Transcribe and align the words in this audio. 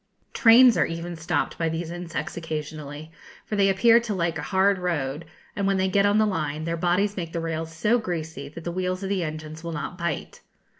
Trains 0.33 0.77
are 0.77 0.85
even 0.87 1.15
stopped 1.15 1.59
by 1.59 1.69
these 1.69 1.91
insects 1.91 2.35
occasionally; 2.35 3.11
for 3.45 3.55
they 3.55 3.69
appear 3.69 3.99
to 3.99 4.15
like 4.15 4.39
a 4.39 4.41
hard 4.41 4.79
road, 4.79 5.25
and 5.55 5.67
when 5.67 5.77
they 5.77 5.87
get 5.87 6.07
on 6.07 6.17
the 6.17 6.25
line 6.25 6.63
their 6.63 6.75
bodies 6.75 7.15
make 7.15 7.33
the 7.33 7.39
rails 7.39 7.71
so 7.71 7.99
greasy 7.99 8.49
that 8.49 8.63
the 8.63 8.71
wheels 8.71 9.03
of 9.03 9.09
the 9.09 9.21
engines 9.23 9.63
will 9.63 9.73
not 9.73 9.99
bite. 9.99 10.41